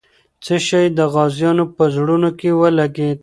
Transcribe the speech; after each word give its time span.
څه 0.43 0.55
شی 0.67 0.85
د 0.97 0.99
غازیانو 1.13 1.65
په 1.75 1.83
زړونو 1.95 2.29
ولګېد؟ 2.59 3.19